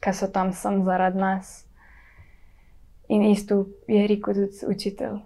ki 0.00 0.14
so 0.14 0.30
tam 0.32 0.52
sem 0.52 0.84
zaradi 0.84 1.20
nas. 1.20 1.64
In 3.08 3.24
isto 3.30 3.66
je 3.88 4.06
rekel 4.06 4.34
tudi 4.34 4.68
učitelj. 4.68 5.20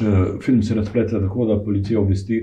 E, 0.00 0.10
Film 0.42 0.62
se 0.62 0.74
razplete 0.74 1.20
tako, 1.20 1.46
da 1.46 1.64
policija 1.64 2.00
obvesti, 2.00 2.38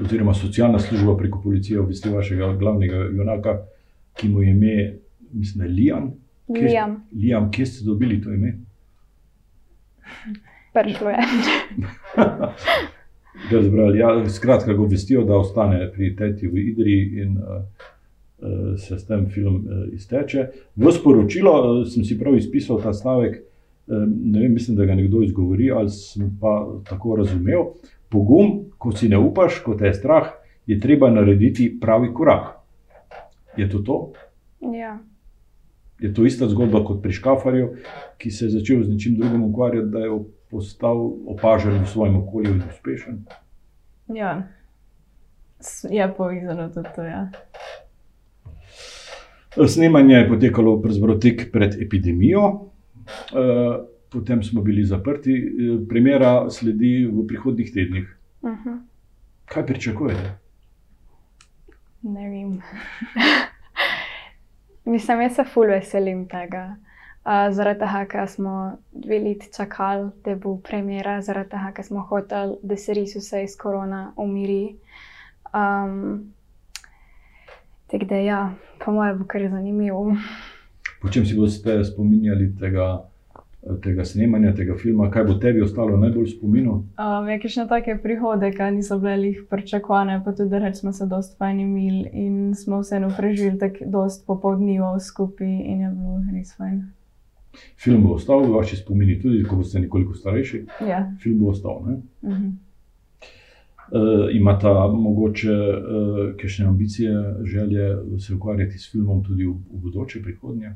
oziroma 0.00 0.34
socialna 0.34 0.78
služba 0.78 1.16
preko 1.16 1.40
policije 1.42 1.80
obvesti 1.80 2.08
vašega 2.08 2.52
glavnega 2.58 2.96
junaka, 2.96 3.58
ki 4.14 4.28
mu 4.28 4.42
je 4.42 4.50
ime, 4.50 4.94
mislim, 5.32 5.58
da 5.58 5.72
je. 5.72 5.94
Kje- 6.48 6.62
Liam, 6.62 7.04
Liam, 7.12 7.50
kje 7.50 7.66
ste 7.66 7.84
dobili 7.84 8.22
to 8.22 8.32
ime? 8.32 8.58
prišlo 10.72 11.10
je. 11.10 11.16
Ga 13.50 13.62
zbrali. 13.62 13.98
Ja, 13.98 14.28
skratka, 14.28 14.72
ga 14.72 14.82
obvestijo, 14.82 15.24
da 15.24 15.36
ostane 15.36 15.92
pri 15.92 16.16
teti 16.16 16.48
v 16.48 16.58
Idriji 16.58 17.20
in 17.22 17.38
uh, 17.38 17.44
uh, 18.38 18.46
se 18.78 18.98
s 18.98 19.06
tem 19.06 19.26
film 19.26 19.54
uh, 19.56 19.62
izteče. 19.92 20.46
V 20.76 20.92
sporočilo 20.92 21.52
uh, 21.52 21.86
sem 21.86 22.04
si 22.04 22.18
prav 22.18 22.36
izpisal 22.36 22.82
ta 22.82 22.92
stavek, 22.92 23.36
uh, 23.36 23.42
ne 24.06 24.40
vem, 24.40 24.52
mislim, 24.52 24.76
da 24.76 24.84
ga 24.84 24.94
nekdo 24.94 25.22
izgovori, 25.22 25.70
ali 25.70 25.90
sem 25.90 26.38
pa 26.40 26.68
tako 26.88 27.16
razumel. 27.16 27.60
Pogum, 28.08 28.64
ko 28.78 28.92
si 28.92 29.08
ne 29.08 29.18
upaš, 29.18 29.58
ko 29.58 29.74
te 29.74 29.86
je 29.86 29.94
strah, 29.94 30.26
je 30.66 30.80
treba 30.80 31.10
narediti 31.10 31.78
pravi 31.80 32.14
korak. 32.14 32.53
Je 33.56 33.68
to 33.70 33.78
to? 33.78 34.12
Ja. 34.74 34.98
Je 35.98 36.14
to 36.14 36.26
ista 36.26 36.48
zgodba 36.48 36.84
kot 36.84 37.02
pri 37.02 37.12
Škafarju, 37.12 37.68
ki 38.18 38.30
se 38.30 38.44
je 38.44 38.50
začel 38.58 38.82
z 38.82 38.90
nečim 38.90 39.16
drugim 39.16 39.44
ukvarjati, 39.44 39.88
da 39.88 39.98
je 39.98 40.18
postal 40.50 40.98
opažen 41.26 41.82
v 41.82 41.88
svojem 41.88 42.16
okolju 42.16 42.54
in 42.54 42.62
uspešen. 42.68 43.24
Ja, 44.14 44.42
je 45.90 46.14
povezano 46.16 46.68
tudi 46.74 46.88
to. 46.96 47.02
Ja. 47.02 47.28
Snemanje 49.68 50.14
je 50.14 50.28
potekalo 50.28 50.80
pravzaprav 50.82 51.18
tik 51.18 51.48
pred 51.52 51.76
epidemijo, 51.82 52.70
eh, 53.32 53.78
potem 54.10 54.42
smo 54.42 54.62
bili 54.62 54.84
zaprti, 54.84 55.32
eh, 55.32 55.78
premjera 55.88 56.50
sledi 56.50 57.06
v 57.06 57.26
prihodnjih 57.26 57.72
tednih. 57.74 58.18
Uh 58.42 58.50
-huh. 58.50 58.78
Kaj 59.44 59.66
pričakujete? 59.66 60.43
Ne 62.04 62.28
vem. 62.30 62.62
Mislim, 64.92 65.20
jaz 65.20 65.34
se 65.34 65.44
ful 65.44 65.70
veselim 65.72 66.26
tega. 66.28 66.76
Uh, 67.24 67.48
zaradi 67.56 67.80
tega, 67.80 68.02
ker 68.04 68.28
smo 68.28 68.54
dve 68.92 69.18
leti 69.24 69.48
čakali, 69.56 70.10
da 70.24 70.34
bo 70.36 70.58
premjera, 70.60 71.22
zaradi 71.24 71.54
tega, 71.54 71.70
ker 71.72 71.86
smo 71.86 72.02
hoteli, 72.10 72.58
da 72.62 72.76
se 72.76 72.94
res 72.94 73.14
vse 73.16 73.40
iz 73.46 73.56
korona 73.56 74.02
umiri. 74.20 74.76
Um, 75.56 76.34
tako 77.88 78.10
da, 78.12 78.20
ja, 78.20 78.42
po 78.84 78.92
mojem, 78.92 79.22
bo 79.22 79.28
kar 79.28 79.48
zanimivo. 79.48 80.04
Po 81.00 81.08
čem 81.08 81.24
si 81.24 81.38
boste 81.38 81.78
spominjali 81.84 82.50
tega 82.60 82.90
tega 83.82 84.04
snemanja, 84.04 84.52
tega 84.54 84.76
filma, 84.78 85.10
kaj 85.10 85.24
bo 85.24 85.34
tebi 85.40 85.62
ostalo 85.64 85.96
najbolj 85.96 86.24
v 86.24 86.32
spominu? 86.32 86.74
Um, 87.00 87.28
je 87.28 87.38
kakšne 87.40 87.64
take 87.68 87.96
prihode, 88.02 88.50
ki 88.52 88.70
niso 88.76 88.98
bile 89.00 89.30
jih 89.30 89.44
pričakovane, 89.50 90.20
pa 90.24 90.34
tudi 90.36 90.60
reč 90.60 90.82
smo 90.82 90.92
se 90.92 91.06
dost 91.06 91.38
fajn 91.38 91.60
imeli 91.60 92.10
in 92.12 92.54
smo 92.54 92.82
vseeno 92.82 93.08
preživeli 93.16 93.58
tako 93.58 93.88
dost 93.96 94.26
popoldnivo 94.26 94.92
skupaj 95.00 95.48
in 95.48 95.80
je 95.86 95.94
bilo 95.94 96.20
res 96.34 96.52
fajn. 96.58 96.82
Film 97.78 98.02
bo 98.02 98.18
ostal 98.18 98.44
v 98.44 98.52
vaših 98.56 98.82
spominih, 98.82 99.22
tudi 99.22 99.44
ko 99.46 99.56
boste 99.62 99.80
nekoliko 99.80 100.14
starejši. 100.14 100.64
Ja. 100.88 101.04
Film 101.22 101.40
bo 101.40 101.54
ostal. 101.54 101.80
Ne? 101.86 102.02
Mhm. 102.22 102.52
Uh, 103.84 104.30
imata 104.32 104.88
mogoče 104.88 105.52
uh, 105.52 106.36
kakšne 106.40 106.66
ambicije, 106.66 107.12
želje 107.44 107.96
se 108.18 108.34
ukvarjati 108.34 108.78
s 108.78 108.90
filmom 108.92 109.22
tudi 109.24 109.44
v, 109.44 109.52
v 109.52 109.80
bodoče, 109.82 110.22
prihodnje? 110.22 110.72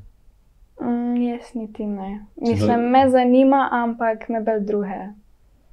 Jaz 1.18 1.54
niti 1.54 1.86
ne. 1.86 2.26
Mislim, 2.36 2.80
me 2.90 3.10
zanima, 3.10 3.68
ampak 3.72 4.28
me 4.28 4.40
bolj 4.40 4.60
druge. 4.60 4.98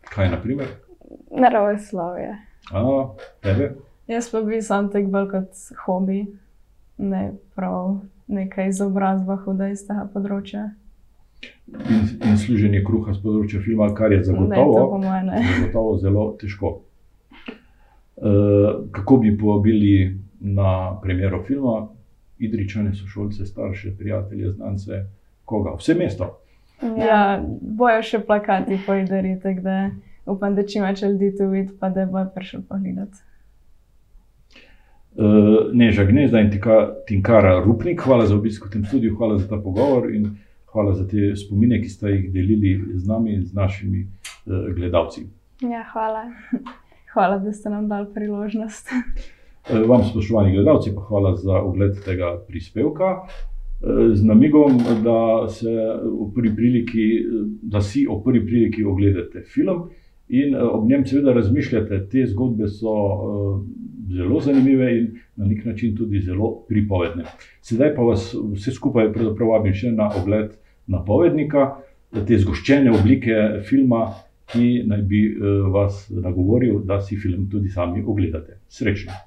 Kaj, 0.02 0.30
na 0.30 0.42
primer? 0.42 0.68
Naravoslovje. 1.32 2.38
A, 2.72 3.08
tebe? 3.42 3.76
Jaz 4.08 4.30
pa 4.32 4.42
bi 4.42 4.62
sam 4.62 4.90
tek 4.90 5.08
bolj 5.10 5.30
kot 5.32 5.50
hobi, 5.86 6.26
ne 6.98 7.32
prav 7.56 7.98
neka 8.28 8.66
izobrazba 8.66 9.38
huda 9.46 9.70
iz 9.70 9.86
tega 9.88 10.08
področja. 10.14 10.70
In, 11.68 12.06
in 12.26 12.38
služenje 12.38 12.82
kruha 12.86 13.14
z 13.14 13.22
področja 13.22 13.62
filma, 13.62 13.92
kar 13.94 14.14
je 14.14 14.22
Ne, 14.22 14.26
to 14.26 14.36
po 14.36 14.48
zagotovo, 14.48 14.98
moje 15.02 15.24
ne. 15.24 15.42
zagotovo 15.50 15.98
zelo 16.02 16.26
težko. 16.42 16.72
Uh, 18.16 18.86
kako 18.96 19.18
bi 19.18 19.38
povabili 19.38 20.16
na 20.40 20.96
premiero 21.04 21.44
filma, 21.44 21.88
Idričane, 22.40 22.92
sošolce, 22.94 23.46
starše, 23.46 23.94
prijatelje, 23.98 24.50
znance, 24.52 25.06
koga, 25.46 25.76
vse 25.80 25.94
mesto. 25.94 26.32
Ja, 26.82 27.40
bojo 27.62 28.02
še 28.04 28.20
plakati 28.20 28.80
po 28.86 28.94
ideri, 28.94 29.38
tako 29.40 29.62
da 29.62 29.78
upam, 30.26 30.56
da 30.56 30.64
čim 30.64 30.84
več 30.84 31.02
ljudi 31.02 31.32
to 31.38 31.48
vidi, 31.48 31.72
pa 31.80 31.90
da 31.90 32.06
bojo 32.06 32.28
prišli 32.36 32.62
pogledati. 32.70 33.22
Uh, 35.16 35.24
Neža 35.74 36.04
Gnezda 36.04 36.42
in 36.42 36.50
Tika- 36.52 36.94
Tinkara 37.08 37.62
Rupnik, 37.64 38.02
hvala 38.02 38.26
za 38.28 38.36
obisk 38.36 38.66
v 38.66 38.70
tem 38.70 38.84
studiu, 38.86 39.16
hvala 39.16 39.38
za 39.38 39.48
ta 39.48 39.58
pogovor 39.58 40.10
in 40.12 40.34
hvala 40.68 40.92
za 40.94 41.08
te 41.08 41.32
spomine, 41.36 41.80
ki 41.82 41.90
ste 41.90 42.10
jih 42.10 42.26
delili 42.34 42.74
z 43.00 43.08
nami 43.08 43.34
in 43.34 43.46
z 43.46 43.56
našimi 43.56 44.02
uh, 44.04 44.74
gledalci. 44.76 45.24
Ja, 45.62 45.86
hvala. 45.94 46.26
Hvala, 47.14 47.38
da 47.40 47.54
ste 47.54 47.70
nam 47.70 47.88
dali 47.88 48.12
priložnost. 48.14 48.92
Eh, 49.66 49.80
Vam, 49.88 50.04
spoštovani 50.04 50.52
gledalci, 50.52 50.92
pa 50.96 51.02
hvala 51.02 51.32
za 51.36 51.62
ogled 51.64 51.96
tega 52.04 52.36
prispevka. 52.48 53.24
Z 54.14 54.24
namigom, 54.24 54.78
da, 55.04 55.48
se 55.50 55.70
priliki, 56.56 57.26
da 57.62 57.82
si 57.82 58.06
ob 58.10 58.24
prvi 58.24 58.46
priliki 58.46 58.86
ogledate 58.86 59.44
film 59.54 59.90
in 60.30 60.56
ob 60.56 60.88
njem 60.90 61.06
seveda 61.06 61.34
razmišljate. 61.34 62.08
Te 62.10 62.26
zgodbe 62.28 62.68
so 62.68 62.96
zelo 64.16 64.40
zanimive 64.40 64.90
in 64.98 65.08
na 65.36 65.46
nek 65.46 65.66
način 65.66 65.96
tudi 65.96 66.22
zelo 66.22 66.66
pripovedne. 66.70 67.26
Sedaj 67.62 67.96
pa 67.96 68.02
vas 68.02 68.34
vse 68.54 68.72
skupaj 68.72 69.12
vabim 69.40 69.74
še 69.74 69.92
na 69.92 70.10
ogled 70.22 70.56
napovednika, 70.88 71.68
te 72.28 72.40
zgoščene 72.40 72.94
oblike 72.96 73.62
filma, 73.70 74.08
ki 74.46 74.84
naj 74.86 75.02
bi 75.10 75.22
vas 75.74 76.06
nagovoril, 76.14 76.84
da 76.86 77.02
si 77.02 77.18
film 77.18 77.50
tudi 77.50 77.70
sami 77.70 78.04
ogledate. 78.06 78.60
Srečno! 78.70 79.25